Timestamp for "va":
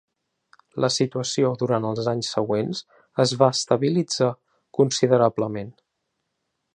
3.43-3.51